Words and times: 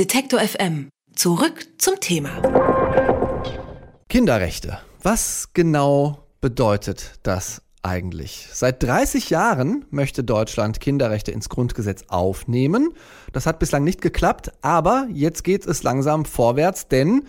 Detektor 0.00 0.40
FM. 0.40 0.88
Zurück 1.14 1.66
zum 1.76 2.00
Thema. 2.00 2.40
Kinderrechte. 4.08 4.78
Was 5.02 5.50
genau 5.52 6.26
bedeutet 6.40 7.18
das 7.22 7.60
eigentlich? 7.82 8.48
Seit 8.50 8.82
30 8.82 9.28
Jahren 9.28 9.84
möchte 9.90 10.24
Deutschland 10.24 10.80
Kinderrechte 10.80 11.32
ins 11.32 11.50
Grundgesetz 11.50 12.04
aufnehmen. 12.08 12.94
Das 13.34 13.44
hat 13.44 13.58
bislang 13.58 13.84
nicht 13.84 14.00
geklappt, 14.00 14.50
aber 14.62 15.06
jetzt 15.12 15.44
geht 15.44 15.66
es 15.66 15.82
langsam 15.82 16.24
vorwärts, 16.24 16.88
denn 16.88 17.24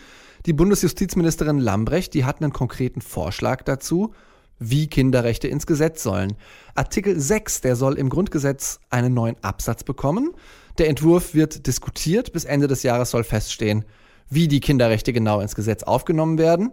die 0.45 0.53
Bundesjustizministerin 0.53 1.59
Lambrecht, 1.59 2.13
die 2.13 2.23
hat 2.23 2.41
einen 2.41 2.53
konkreten 2.53 3.01
Vorschlag 3.01 3.63
dazu, 3.63 4.13
wie 4.61 4.87
Kinderrechte 4.87 5.47
ins 5.47 5.65
Gesetz 5.65 6.03
sollen. 6.03 6.37
Artikel 6.75 7.19
6, 7.19 7.61
der 7.61 7.75
soll 7.75 7.97
im 7.97 8.09
Grundgesetz 8.09 8.79
einen 8.89 9.13
neuen 9.13 9.35
Absatz 9.41 9.83
bekommen. 9.83 10.31
Der 10.77 10.87
Entwurf 10.87 11.33
wird 11.33 11.67
diskutiert. 11.67 12.31
Bis 12.31 12.45
Ende 12.45 12.67
des 12.67 12.83
Jahres 12.83 13.09
soll 13.09 13.23
feststehen, 13.23 13.83
wie 14.29 14.47
die 14.47 14.59
Kinderrechte 14.59 15.11
genau 15.11 15.41
ins 15.41 15.55
Gesetz 15.55 15.83
aufgenommen 15.83 16.37
werden. 16.37 16.71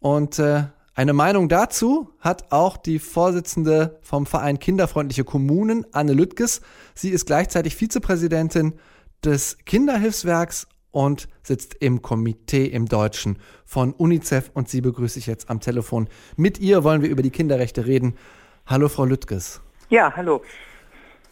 Und 0.00 0.38
äh, 0.38 0.64
eine 0.94 1.14
Meinung 1.14 1.48
dazu 1.48 2.10
hat 2.20 2.52
auch 2.52 2.76
die 2.76 2.98
Vorsitzende 2.98 3.98
vom 4.02 4.26
Verein 4.26 4.58
Kinderfreundliche 4.58 5.24
Kommunen, 5.24 5.86
Anne 5.92 6.12
Lüttges. 6.12 6.60
Sie 6.94 7.08
ist 7.08 7.24
gleichzeitig 7.24 7.74
Vizepräsidentin 7.74 8.74
des 9.24 9.56
Kinderhilfswerks 9.64 10.68
und 10.94 11.28
sitzt 11.42 11.74
im 11.80 12.02
Komitee 12.02 12.66
im 12.66 12.86
Deutschen 12.86 13.38
von 13.64 13.92
UNICEF 13.92 14.50
und 14.54 14.68
sie 14.68 14.80
begrüße 14.80 15.18
ich 15.18 15.26
jetzt 15.26 15.50
am 15.50 15.60
Telefon. 15.60 16.08
Mit 16.36 16.60
ihr 16.60 16.84
wollen 16.84 17.02
wir 17.02 17.08
über 17.08 17.22
die 17.22 17.30
Kinderrechte 17.30 17.86
reden. 17.86 18.14
Hallo, 18.66 18.88
Frau 18.88 19.04
Lüttges. 19.04 19.60
Ja, 19.90 20.12
hallo. 20.16 20.42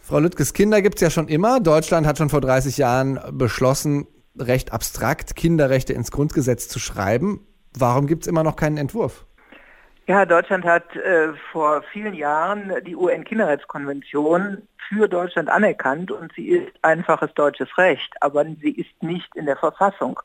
Frau 0.01 0.19
Lüttges, 0.19 0.52
Kinder 0.52 0.83
gibt 0.83 0.97
es 0.97 1.01
ja 1.01 1.11
schon 1.11 1.29
immer. 1.29 1.61
Deutschland 1.61 2.07
hat 2.07 2.19
schon 2.19 2.29
vor 2.29 2.41
30 2.41 2.77
Jahren 2.77 3.21
beschlossen, 3.33 4.09
recht 4.37 4.73
abstrakt 4.73 5.37
Kinderrechte 5.37 5.93
ins 5.93 6.10
Grundgesetz 6.10 6.69
zu 6.69 6.80
schreiben. 6.80 7.47
Warum 7.73 8.07
gibt 8.07 8.24
es 8.24 8.26
immer 8.26 8.43
noch 8.43 8.57
keinen 8.57 8.79
Entwurf? 8.79 9.26
Ja, 10.06 10.26
Deutschland 10.26 10.64
hat 10.64 10.96
äh, 10.96 11.32
vor 11.52 11.82
vielen 11.92 12.14
Jahren 12.14 12.72
die 12.84 12.96
UN-Kinderrechtskonvention 12.96 14.66
für 14.88 15.08
Deutschland 15.08 15.48
anerkannt 15.48 16.10
und 16.10 16.32
sie 16.34 16.48
ist 16.48 16.72
einfaches 16.82 17.32
deutsches 17.34 17.68
Recht, 17.78 18.12
aber 18.20 18.45
sie 18.45 18.73
ist 18.73 19.00
nicht 19.00 19.34
in 19.36 19.46
der 19.46 19.56
Verfassung. 19.56 20.18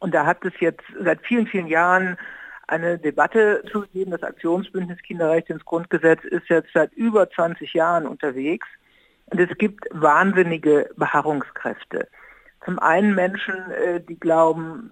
Und 0.00 0.14
da 0.14 0.26
hat 0.26 0.44
es 0.44 0.58
jetzt 0.58 0.82
seit 1.00 1.20
vielen, 1.24 1.46
vielen 1.46 1.68
Jahren 1.68 2.18
eine 2.66 2.98
Debatte 2.98 3.62
zugegeben. 3.70 4.10
Das 4.10 4.24
Aktionsbündnis 4.24 5.00
Kinderrecht 5.02 5.48
ins 5.48 5.64
Grundgesetz 5.64 6.24
ist 6.24 6.48
jetzt 6.48 6.70
seit 6.74 6.92
über 6.94 7.30
20 7.30 7.72
Jahren 7.72 8.06
unterwegs. 8.08 8.66
Und 9.26 9.38
es 9.38 9.56
gibt 9.58 9.86
wahnsinnige 9.92 10.90
Beharrungskräfte. 10.96 12.08
Zum 12.64 12.80
einen 12.80 13.14
Menschen, 13.14 13.70
äh, 13.70 14.00
die 14.00 14.18
glauben, 14.18 14.90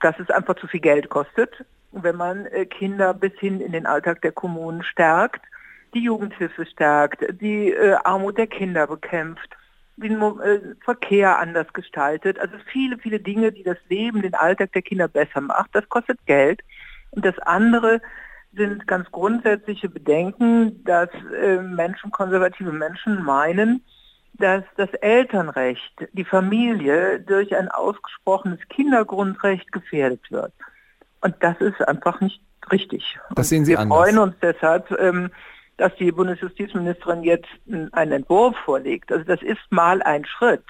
dass 0.00 0.18
es 0.18 0.28
einfach 0.30 0.56
zu 0.56 0.66
viel 0.66 0.80
Geld 0.80 1.08
kostet, 1.08 1.64
wenn 1.92 2.16
man 2.16 2.46
äh, 2.46 2.66
Kinder 2.66 3.14
bis 3.14 3.32
hin 3.38 3.60
in 3.60 3.72
den 3.72 3.86
Alltag 3.86 4.22
der 4.22 4.32
Kommunen 4.32 4.82
stärkt, 4.82 5.44
die 5.94 6.00
Jugendhilfe 6.00 6.66
stärkt, 6.66 7.24
die 7.40 7.72
äh, 7.72 7.96
Armut 8.04 8.38
der 8.38 8.46
Kinder 8.46 8.86
bekämpft, 8.86 9.56
den 9.96 10.20
Verkehr 10.84 11.38
anders 11.38 11.72
gestaltet. 11.72 12.38
Also 12.38 12.56
viele, 12.70 12.98
viele 12.98 13.18
Dinge, 13.18 13.50
die 13.50 13.62
das 13.62 13.78
Leben, 13.88 14.20
den 14.20 14.34
Alltag 14.34 14.72
der 14.72 14.82
Kinder 14.82 15.08
besser 15.08 15.40
macht. 15.40 15.70
Das 15.72 15.88
kostet 15.88 16.18
Geld. 16.26 16.60
Und 17.10 17.24
das 17.24 17.38
andere 17.38 18.02
sind 18.54 18.86
ganz 18.86 19.10
grundsätzliche 19.10 19.88
Bedenken, 19.88 20.84
dass 20.84 21.08
äh, 21.34 21.58
Menschen, 21.60 22.10
konservative 22.10 22.72
Menschen 22.72 23.22
meinen, 23.22 23.82
dass 24.34 24.64
das 24.76 24.90
Elternrecht, 25.00 26.08
die 26.12 26.24
Familie 26.24 27.20
durch 27.20 27.56
ein 27.56 27.68
ausgesprochenes 27.68 28.60
Kindergrundrecht 28.68 29.72
gefährdet 29.72 30.30
wird. 30.30 30.52
Und 31.26 31.34
das 31.40 31.60
ist 31.60 31.80
einfach 31.88 32.20
nicht 32.20 32.40
richtig. 32.70 33.18
Das 33.34 33.48
sehen 33.48 33.64
Sie 33.64 33.72
Wir 33.72 33.80
anders. 33.80 33.98
Wir 33.98 34.04
freuen 34.04 34.18
uns 34.18 34.34
deshalb, 34.40 34.90
ähm, 35.00 35.30
dass 35.76 35.92
die 35.96 36.12
Bundesjustizministerin 36.12 37.24
jetzt 37.24 37.48
einen 37.92 38.12
Entwurf 38.12 38.56
vorlegt. 38.64 39.10
Also 39.10 39.24
das 39.24 39.42
ist 39.42 39.60
mal 39.70 40.02
ein 40.02 40.24
Schritt 40.24 40.62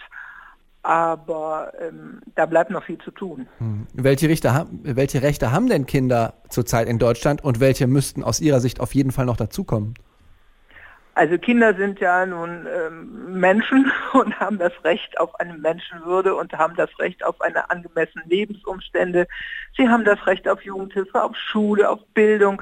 aber 0.87 1.73
ähm, 1.81 2.21
da 2.37 2.47
bleibt 2.47 2.71
noch 2.71 2.85
viel 2.85 2.99
zu 2.99 3.11
tun. 3.11 3.49
Hm. 3.59 3.89
Welche, 3.93 4.29
Richter, 4.29 4.69
welche 4.71 5.21
Rechte 5.21 5.51
haben 5.51 5.69
denn 5.69 5.85
Kinder 5.85 6.35
zurzeit 6.49 6.89
in 6.89 7.01
Deutschland 7.01 7.43
und 7.43 7.59
welche 7.59 7.89
müssten 7.89 8.23
aus 8.23 8.41
Ihrer 8.41 8.61
Sicht 8.61 8.79
auf 8.79 8.95
jeden 8.95 9.11
Fall 9.11 9.27
noch 9.27 9.37
dazukommen? 9.37 9.95
Also 11.17 11.39
Kinder 11.39 11.73
sind 11.73 11.99
ja 11.99 12.27
nun 12.27 12.67
ähm, 12.67 13.41
Menschen 13.41 13.91
und 14.13 14.39
haben 14.39 14.59
das 14.59 14.73
Recht 14.85 15.19
auf 15.19 15.35
eine 15.41 15.55
Menschenwürde 15.57 16.35
und 16.35 16.53
haben 16.53 16.77
das 16.77 16.91
Recht 16.99 17.25
auf 17.25 17.41
eine 17.41 17.71
angemessene 17.71 18.23
Lebensumstände. 18.27 19.27
Sie 19.79 19.89
haben 19.89 20.05
das 20.05 20.27
Recht 20.27 20.47
auf 20.47 20.63
Jugendhilfe, 20.63 21.23
auf 21.23 21.35
Schule, 21.35 21.89
auf 21.89 22.01
Bildung. 22.13 22.61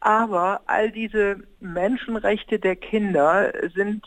Aber 0.00 0.62
all 0.66 0.90
diese 0.90 1.36
Menschenrechte 1.60 2.58
der 2.58 2.74
Kinder 2.74 3.52
sind 3.72 4.04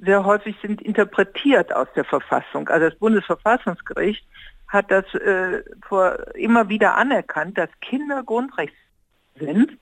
sehr 0.00 0.24
häufig 0.24 0.54
sind 0.62 0.80
interpretiert 0.80 1.74
aus 1.74 1.88
der 1.96 2.04
Verfassung. 2.04 2.68
Also 2.68 2.88
das 2.88 2.98
Bundesverfassungsgericht 3.00 4.24
hat 4.68 4.92
das 4.92 5.12
äh, 5.14 5.64
vor, 5.88 6.36
immer 6.36 6.68
wieder 6.68 6.94
anerkannt, 6.94 7.58
dass 7.58 7.70
Kinder 7.80 8.22
Grundrechte 8.22 8.76
sind, 9.40 9.76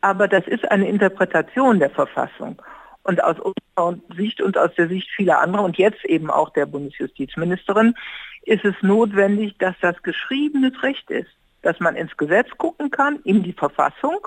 aber 0.00 0.26
das 0.26 0.48
ist 0.48 0.68
eine 0.72 0.88
Interpretation 0.88 1.78
der 1.78 1.90
Verfassung. 1.90 2.60
Und 3.02 3.22
aus 3.24 3.36
unserer 3.38 3.98
Sicht 4.14 4.42
und 4.42 4.58
aus 4.58 4.74
der 4.76 4.88
Sicht 4.88 5.08
vieler 5.10 5.40
anderer 5.40 5.64
und 5.64 5.78
jetzt 5.78 6.04
eben 6.04 6.30
auch 6.30 6.50
der 6.50 6.66
Bundesjustizministerin 6.66 7.94
ist 8.42 8.64
es 8.64 8.74
notwendig, 8.82 9.56
dass 9.58 9.74
das 9.80 10.02
geschriebenes 10.02 10.82
Recht 10.82 11.10
ist, 11.10 11.30
dass 11.62 11.80
man 11.80 11.96
ins 11.96 12.16
Gesetz 12.16 12.48
gucken 12.58 12.90
kann, 12.90 13.20
in 13.24 13.42
die 13.42 13.52
Verfassung 13.52 14.26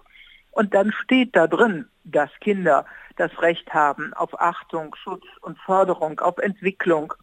und 0.53 0.73
dann 0.73 0.91
steht 0.91 1.35
da 1.35 1.47
drin, 1.47 1.87
dass 2.03 2.29
Kinder 2.39 2.85
das 3.15 3.31
Recht 3.41 3.73
haben 3.73 4.13
auf 4.13 4.39
Achtung, 4.39 4.95
Schutz 4.95 5.25
und 5.41 5.57
Förderung, 5.59 6.19
auf 6.19 6.37
Entwicklung. 6.37 7.13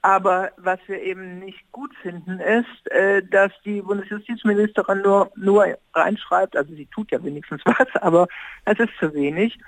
Aber 0.00 0.52
was 0.56 0.78
wir 0.86 1.02
eben 1.02 1.40
nicht 1.40 1.70
gut 1.72 1.94
finden, 2.02 2.38
ist, 2.40 2.90
äh, 2.90 3.22
dass 3.22 3.52
die 3.64 3.82
Bundesjustizministerin 3.82 5.02
nur, 5.02 5.30
nur 5.34 5.76
reinschreibt, 5.92 6.56
also 6.56 6.72
sie 6.74 6.86
tut 6.86 7.10
ja 7.10 7.22
wenigstens 7.22 7.62
was, 7.64 7.88
aber 8.00 8.28
es 8.64 8.78
ist 8.78 8.92
zu 9.00 9.12
wenig, 9.12 9.58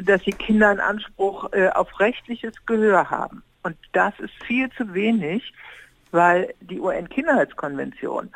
dass 0.00 0.22
die 0.22 0.32
Kinder 0.32 0.68
einen 0.68 0.80
Anspruch 0.80 1.52
äh, 1.52 1.68
auf 1.70 2.00
rechtliches 2.00 2.54
Gehör 2.66 3.10
haben. 3.10 3.42
Und 3.62 3.76
das 3.92 4.14
ist 4.20 4.34
viel 4.44 4.70
zu 4.70 4.94
wenig, 4.94 5.52
weil 6.12 6.54
die 6.60 6.80
UN-Kinderrechtskonvention 6.80 8.30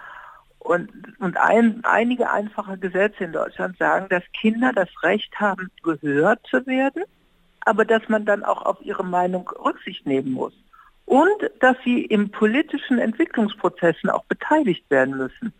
und, 0.60 0.90
und 1.18 1.36
ein, 1.38 1.80
einige 1.84 2.30
einfache 2.30 2.76
Gesetze 2.78 3.24
in 3.24 3.32
Deutschland 3.32 3.78
sagen, 3.78 4.06
dass 4.10 4.22
Kinder 4.38 4.72
das 4.74 4.88
Recht 5.02 5.34
haben, 5.40 5.70
gehört 5.82 6.46
zu 6.46 6.66
werden, 6.66 7.04
aber 7.60 7.84
dass 7.84 8.08
man 8.08 8.24
dann 8.26 8.44
auch 8.44 8.62
auf 8.62 8.76
ihre 8.82 9.04
Meinung 9.04 9.48
Rücksicht 9.48 10.06
nehmen 10.06 10.32
muss. 10.32 10.52
Und 11.06 11.50
dass 11.60 11.76
sie 11.84 12.04
im 12.04 12.30
politischen 12.30 12.98
Entwicklungsprozessen 12.98 14.10
auch 14.10 14.24
beteiligt 14.24 14.88
werden 14.90 15.16
müssen. 15.16 15.52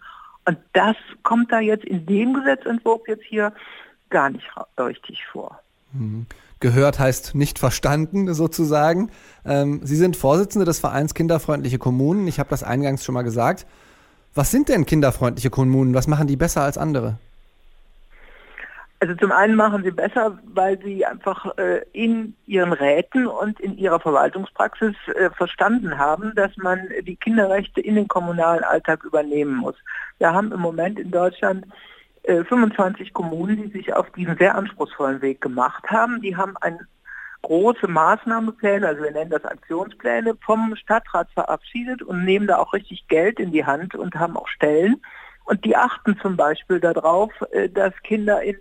Und 0.45 0.59
das 0.75 0.97
kommt 1.23 1.51
da 1.51 1.61
jetzt 1.61 1.85
in 1.85 2.07
dem 2.07 2.35
Gesetzentwurf 2.35 3.03
jetzt 3.09 3.25
hier 3.25 3.53
gar 4.11 4.31
nicht 4.31 4.49
richtig 4.79 5.27
vor. 5.27 5.61
Mhm. 5.93 6.27
Gehört 6.61 6.99
heißt 6.99 7.35
nicht 7.35 7.59
verstanden 7.59 8.33
sozusagen. 8.35 9.11
Ähm, 9.47 9.81
Sie 9.83 9.97
sind 9.97 10.17
Vorsitzende 10.17 10.67
des 10.67 10.79
Vereins 10.79 11.15
Kinderfreundliche 11.15 11.79
Kommunen. 11.79 12.27
Ich 12.29 12.39
habe 12.39 12.51
das 12.51 12.63
eingangs 12.63 13.05
schon 13.05 13.15
mal 13.15 13.23
gesagt. 13.23 13.67
Was 14.35 14.51
sind 14.51 14.69
denn 14.69 14.87
kinderfreundliche 14.87 15.51
Kommunen? 15.51 15.95
Was 15.95 16.07
machen 16.07 16.27
die 16.27 16.37
besser 16.37 16.63
als 16.63 16.77
andere? 16.77 17.19
Also 19.03 19.15
zum 19.15 19.33
einen 19.33 19.55
machen 19.55 19.83
sie 19.83 19.91
besser, 19.91 20.39
weil 20.45 20.79
sie 20.83 21.07
einfach 21.07 21.57
äh, 21.57 21.81
in 21.95 22.37
ihren 22.47 22.75
Räten 22.75 23.27
und 23.27 23.59
in 23.59 23.79
ihrer 23.79 23.99
Verwaltungspraxis 23.99 24.95
äh, 25.15 25.31
verstanden 25.31 25.97
haben, 25.97 26.35
dass 26.35 26.55
man 26.59 26.87
die 27.07 27.17
Kinderrechte 27.17 27.81
in 27.81 27.95
den 27.95 28.09
kommunalen 28.09 28.63
Alltag 28.63 29.03
übernehmen 29.05 29.57
muss. 29.57 29.77
Wir 30.19 30.35
haben 30.35 30.53
im 30.53 30.61
Moment 30.61 30.99
in 30.99 31.11
Deutschland 31.11 31.65
25 32.25 33.13
Kommunen, 33.13 33.57
die 33.57 33.79
sich 33.79 33.95
auf 33.95 34.11
diesen 34.11 34.37
sehr 34.37 34.55
anspruchsvollen 34.55 35.23
Weg 35.23 35.41
gemacht 35.41 35.91
haben. 35.91 36.21
Die 36.21 36.37
haben 36.37 36.57
ein 36.59 36.79
große 37.43 37.89
Maßnahmepläne, 37.89 38.87
also 38.87 39.03
wir 39.03 39.11
nennen 39.11 39.31
das 39.31 39.45
Aktionspläne, 39.45 40.37
vom 40.45 40.77
Stadtrat 40.77 41.29
verabschiedet 41.33 42.03
und 42.03 42.25
nehmen 42.25 42.47
da 42.47 42.59
auch 42.59 42.73
richtig 42.73 43.09
Geld 43.09 43.41
in 43.41 43.53
die 43.53 43.65
Hand 43.65 43.95
und 43.95 44.15
haben 44.15 44.37
auch 44.37 44.49
Stellen. 44.49 45.01
Und 45.45 45.65
die 45.65 45.77
achten 45.77 46.19
zum 46.21 46.37
Beispiel 46.37 46.81
darauf, 46.81 47.33
äh, 47.53 47.69
dass 47.69 47.95
Kinder 48.03 48.43
in, 48.43 48.57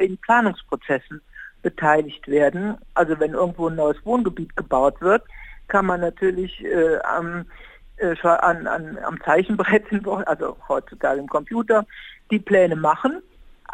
in 0.00 0.18
Planungsprozessen 0.18 1.22
beteiligt 1.62 2.28
werden. 2.28 2.76
Also 2.94 3.18
wenn 3.18 3.32
irgendwo 3.32 3.68
ein 3.68 3.76
neues 3.76 3.96
Wohngebiet 4.04 4.54
gebaut 4.56 5.00
wird, 5.00 5.22
kann 5.68 5.86
man 5.86 6.00
natürlich 6.00 6.62
äh, 6.62 6.96
äh, 6.96 7.44
an, 8.22 8.66
an, 8.66 8.98
am 9.04 9.20
Zeichenbrett, 9.22 9.84
also 10.26 10.56
heutzutage 10.68 11.20
im 11.20 11.28
Computer, 11.28 11.86
die 12.30 12.38
Pläne 12.38 12.76
machen 12.76 13.22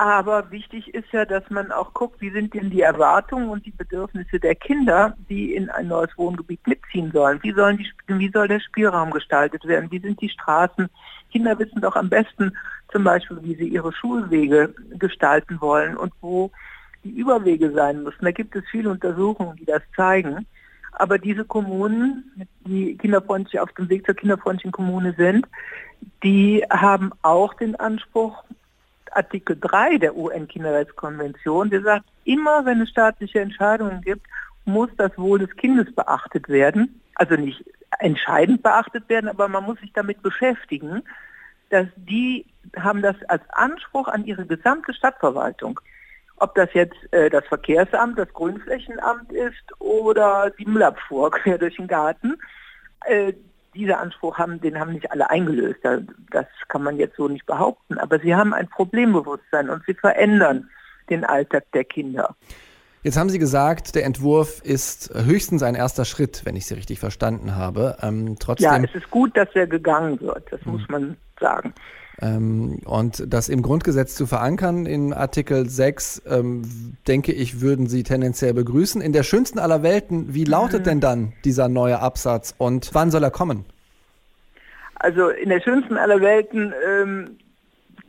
Aber 0.00 0.50
wichtig 0.50 0.94
ist 0.94 1.12
ja, 1.12 1.26
dass 1.26 1.48
man 1.50 1.70
auch 1.72 1.92
guckt, 1.92 2.22
wie 2.22 2.30
sind 2.30 2.54
denn 2.54 2.70
die 2.70 2.80
Erwartungen 2.80 3.50
und 3.50 3.66
die 3.66 3.70
Bedürfnisse 3.70 4.40
der 4.40 4.54
Kinder, 4.54 5.14
die 5.28 5.54
in 5.54 5.68
ein 5.68 5.88
neues 5.88 6.16
Wohngebiet 6.16 6.66
mitziehen 6.66 7.10
sollen. 7.12 7.38
Wie, 7.42 7.52
sollen 7.52 7.76
die, 7.76 7.86
wie 8.06 8.30
soll 8.30 8.48
der 8.48 8.60
Spielraum 8.60 9.10
gestaltet 9.10 9.66
werden? 9.66 9.90
Wie 9.90 9.98
sind 9.98 10.18
die 10.22 10.30
Straßen? 10.30 10.88
Kinder 11.30 11.58
wissen 11.58 11.82
doch 11.82 11.96
am 11.96 12.08
besten 12.08 12.56
zum 12.90 13.04
Beispiel, 13.04 13.40
wie 13.42 13.54
sie 13.56 13.68
ihre 13.68 13.92
Schulwege 13.92 14.74
gestalten 14.98 15.60
wollen 15.60 15.98
und 15.98 16.14
wo 16.22 16.50
die 17.04 17.10
Überwege 17.10 17.70
sein 17.72 18.02
müssen. 18.02 18.24
Da 18.24 18.30
gibt 18.30 18.56
es 18.56 18.64
viele 18.70 18.88
Untersuchungen, 18.88 19.56
die 19.56 19.66
das 19.66 19.82
zeigen. 19.94 20.46
Aber 21.00 21.16
diese 21.16 21.46
Kommunen, 21.46 22.46
die 22.66 22.94
kinderfreundlich 22.98 23.58
auf 23.58 23.72
dem 23.72 23.88
Weg 23.88 24.04
zur 24.04 24.14
kinderfreundlichen 24.14 24.70
Kommune 24.70 25.14
sind, 25.16 25.46
die 26.22 26.62
haben 26.68 27.12
auch 27.22 27.54
den 27.54 27.74
Anspruch, 27.76 28.44
Artikel 29.10 29.56
3 29.58 29.96
der 29.96 30.14
UN-Kinderrechtskonvention, 30.14 31.70
der 31.70 31.80
sagt, 31.80 32.04
immer 32.24 32.66
wenn 32.66 32.82
es 32.82 32.90
staatliche 32.90 33.40
Entscheidungen 33.40 34.02
gibt, 34.02 34.26
muss 34.66 34.90
das 34.98 35.16
Wohl 35.16 35.38
des 35.38 35.56
Kindes 35.56 35.90
beachtet 35.94 36.50
werden. 36.50 37.00
Also 37.14 37.34
nicht 37.36 37.64
entscheidend 37.98 38.62
beachtet 38.62 39.08
werden, 39.08 39.30
aber 39.30 39.48
man 39.48 39.64
muss 39.64 39.80
sich 39.80 39.94
damit 39.94 40.20
beschäftigen, 40.20 41.02
dass 41.70 41.86
die 41.96 42.44
haben 42.76 43.00
das 43.00 43.16
als 43.28 43.42
Anspruch 43.48 44.08
an 44.08 44.26
ihre 44.26 44.44
gesamte 44.44 44.92
Stadtverwaltung. 44.92 45.80
Ob 46.40 46.54
das 46.54 46.70
jetzt 46.72 46.96
äh, 47.12 47.30
das 47.30 47.44
Verkehrsamt, 47.46 48.18
das 48.18 48.32
Grünflächenamt 48.32 49.30
ist 49.32 49.78
oder 49.78 50.50
die 50.58 50.64
Müllabfuhr 50.64 51.30
quer 51.30 51.58
durch 51.58 51.76
den 51.76 51.86
Garten. 51.86 52.36
Äh, 53.06 53.34
dieser 53.74 54.00
Anspruch 54.00 54.36
haben, 54.36 54.60
den 54.60 54.80
haben 54.80 54.92
nicht 54.92 55.10
alle 55.12 55.30
eingelöst. 55.30 55.78
Das 56.32 56.46
kann 56.68 56.82
man 56.82 56.96
jetzt 56.96 57.16
so 57.16 57.28
nicht 57.28 57.46
behaupten. 57.46 57.98
Aber 57.98 58.18
sie 58.18 58.34
haben 58.34 58.52
ein 58.52 58.68
Problembewusstsein 58.68 59.70
und 59.70 59.84
sie 59.86 59.94
verändern 59.94 60.68
den 61.08 61.24
Alltag 61.24 61.64
der 61.72 61.84
Kinder. 61.84 62.34
Jetzt 63.02 63.16
haben 63.16 63.30
Sie 63.30 63.38
gesagt, 63.38 63.94
der 63.94 64.04
Entwurf 64.04 64.60
ist 64.62 65.10
höchstens 65.14 65.62
ein 65.62 65.74
erster 65.74 66.04
Schritt, 66.04 66.42
wenn 66.44 66.54
ich 66.56 66.66
Sie 66.66 66.74
richtig 66.74 66.98
verstanden 66.98 67.56
habe. 67.56 67.96
Ähm, 68.02 68.36
trotzdem, 68.38 68.64
ja, 68.64 68.78
es 68.78 68.94
ist 68.94 69.10
gut, 69.10 69.34
dass 69.36 69.48
er 69.54 69.66
gegangen 69.66 70.20
wird, 70.20 70.44
das 70.50 70.62
muss 70.66 70.86
man 70.88 71.16
sagen. 71.38 71.72
Ähm, 72.22 72.80
und 72.84 73.24
das 73.32 73.48
im 73.48 73.62
Grundgesetz 73.62 74.14
zu 74.14 74.26
verankern 74.26 74.84
in 74.86 75.12
Artikel 75.14 75.68
6, 75.68 76.22
ähm, 76.26 76.96
denke 77.08 77.32
ich, 77.32 77.60
würden 77.60 77.86
Sie 77.86 78.02
tendenziell 78.02 78.52
begrüßen. 78.52 79.00
In 79.00 79.12
der 79.12 79.22
schönsten 79.22 79.58
aller 79.58 79.82
Welten, 79.82 80.34
wie 80.34 80.44
lautet 80.44 80.80
mhm. 80.80 80.84
denn 80.84 81.00
dann 81.00 81.32
dieser 81.44 81.68
neue 81.68 82.00
Absatz 82.00 82.54
und 82.58 82.90
wann 82.92 83.10
soll 83.10 83.24
er 83.24 83.30
kommen? 83.30 83.64
Also 84.96 85.30
in 85.30 85.48
der 85.48 85.60
schönsten 85.60 85.96
aller 85.96 86.20
Welten, 86.20 86.74
ähm, 86.86 87.38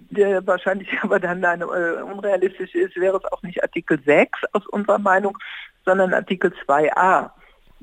der 0.10 0.46
wahrscheinlich 0.46 0.90
aber 1.02 1.20
dann 1.20 1.44
eine, 1.44 1.64
äh, 1.64 2.02
unrealistisch 2.02 2.76
ist, 2.76 2.96
wäre 2.98 3.18
es 3.18 3.32
auch 3.32 3.42
nicht 3.44 3.64
Artikel 3.64 4.00
6 4.06 4.40
aus 4.52 4.68
unserer 4.68 5.00
Meinung, 5.00 5.38
sondern 5.86 6.14
Artikel 6.14 6.54
2a, 6.68 7.30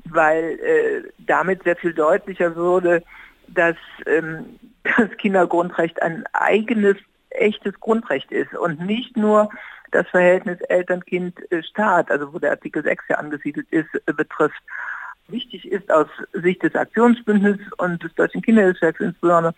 weil 0.05 0.59
äh, 0.59 1.09
damit 1.17 1.63
sehr 1.63 1.75
viel 1.75 1.93
deutlicher 1.93 2.55
würde, 2.55 3.03
dass 3.47 3.75
ähm, 4.05 4.45
das 4.83 5.09
Kindergrundrecht 5.17 6.01
ein 6.01 6.25
eigenes, 6.33 6.97
echtes 7.31 7.79
Grundrecht 7.79 8.31
ist 8.31 8.53
und 8.53 8.79
nicht 8.85 9.15
nur 9.15 9.49
das 9.91 10.07
Verhältnis 10.09 10.59
Eltern-Kind-Staat, 10.61 12.11
also 12.11 12.33
wo 12.33 12.39
der 12.39 12.51
Artikel 12.51 12.83
6 12.83 13.05
ja 13.09 13.17
angesiedelt 13.17 13.67
ist, 13.71 13.89
betrifft. 14.05 14.61
Wichtig 15.27 15.71
ist 15.71 15.91
aus 15.91 16.07
Sicht 16.33 16.63
des 16.63 16.75
Aktionsbündnisses 16.75 17.71
und 17.77 18.03
des 18.03 18.13
Deutschen 18.15 18.41
Kinderhilfswerks 18.41 18.99
insbesondere, 18.99 19.53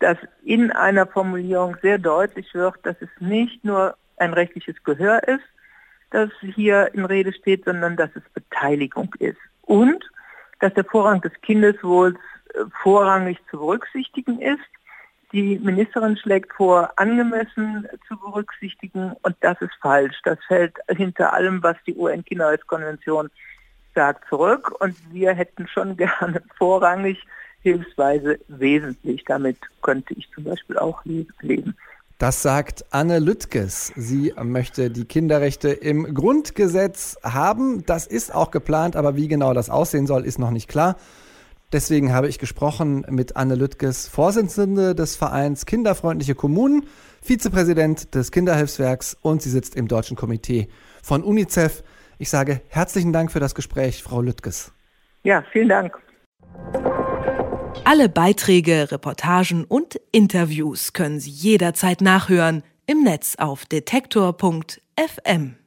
dass 0.00 0.18
in 0.44 0.70
einer 0.70 1.06
Formulierung 1.06 1.76
sehr 1.82 1.98
deutlich 1.98 2.54
wird, 2.54 2.74
dass 2.84 2.96
es 3.00 3.08
nicht 3.20 3.64
nur 3.64 3.96
ein 4.16 4.32
rechtliches 4.32 4.76
Gehör 4.84 5.26
ist, 5.26 5.44
das 6.10 6.30
hier 6.54 6.90
in 6.94 7.04
Rede 7.04 7.32
steht, 7.32 7.64
sondern 7.64 7.96
dass 7.96 8.10
es 8.14 8.22
Beteiligung 8.34 9.14
ist. 9.18 9.38
Und 9.62 10.04
dass 10.60 10.74
der 10.74 10.84
Vorrang 10.84 11.20
des 11.20 11.32
Kindeswohls 11.42 12.16
vorrangig 12.82 13.38
zu 13.50 13.58
berücksichtigen 13.58 14.40
ist. 14.40 14.58
Die 15.32 15.58
Ministerin 15.58 16.16
schlägt 16.16 16.54
vor, 16.54 16.90
angemessen 16.96 17.86
zu 18.06 18.16
berücksichtigen 18.16 19.12
und 19.22 19.36
das 19.40 19.60
ist 19.60 19.74
falsch. 19.82 20.16
Das 20.24 20.38
fällt 20.46 20.76
hinter 20.88 21.34
allem, 21.34 21.62
was 21.62 21.76
die 21.86 21.94
UN-Kinderrechtskonvention 21.94 23.30
sagt, 23.94 24.28
zurück 24.28 24.80
und 24.80 24.96
wir 25.12 25.34
hätten 25.34 25.68
schon 25.68 25.96
gerne 25.98 26.42
vorrangig, 26.56 27.22
hilfsweise 27.62 28.38
wesentlich. 28.48 29.24
Damit 29.24 29.58
könnte 29.82 30.14
ich 30.14 30.30
zum 30.34 30.44
Beispiel 30.44 30.78
auch 30.78 31.04
leben. 31.04 31.76
Das 32.18 32.42
sagt 32.42 32.84
Anne 32.90 33.20
Lüttges. 33.20 33.92
Sie 33.94 34.32
möchte 34.42 34.90
die 34.90 35.04
Kinderrechte 35.04 35.68
im 35.68 36.14
Grundgesetz 36.14 37.16
haben. 37.22 37.84
Das 37.86 38.08
ist 38.08 38.34
auch 38.34 38.50
geplant, 38.50 38.96
aber 38.96 39.14
wie 39.14 39.28
genau 39.28 39.54
das 39.54 39.70
aussehen 39.70 40.08
soll, 40.08 40.24
ist 40.24 40.38
noch 40.38 40.50
nicht 40.50 40.68
klar. 40.68 40.96
Deswegen 41.70 42.14
habe 42.14 42.28
ich 42.28 42.38
gesprochen 42.38 43.04
mit 43.10 43.36
Anne 43.36 43.54
Lüttges, 43.54 44.08
Vorsitzende 44.08 44.94
des 44.94 45.16
Vereins 45.16 45.66
Kinderfreundliche 45.66 46.34
Kommunen, 46.34 46.86
Vizepräsident 47.20 48.14
des 48.14 48.32
Kinderhilfswerks 48.32 49.18
und 49.20 49.42
sie 49.42 49.50
sitzt 49.50 49.76
im 49.76 49.86
Deutschen 49.86 50.16
Komitee 50.16 50.68
von 51.02 51.22
UNICEF. 51.22 51.82
Ich 52.16 52.30
sage 52.30 52.62
herzlichen 52.68 53.12
Dank 53.12 53.30
für 53.30 53.40
das 53.40 53.54
Gespräch, 53.54 54.02
Frau 54.02 54.22
Lüttges. 54.22 54.72
Ja, 55.24 55.44
vielen 55.52 55.68
Dank. 55.68 55.98
Alle 57.84 58.08
Beiträge, 58.08 58.90
Reportagen 58.90 59.64
und 59.64 60.00
Interviews 60.10 60.94
können 60.94 61.20
Sie 61.20 61.30
jederzeit 61.30 62.00
nachhören 62.00 62.62
im 62.86 63.02
Netz 63.02 63.36
auf 63.36 63.66
detektor.fm. 63.66 65.58